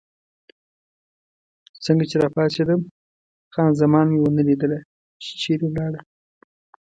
[1.85, 2.81] څنګه چې راپاڅېدم،
[3.53, 4.79] خان زمان مې ونه لیدله،
[5.23, 6.01] چې چېرې ولاړه.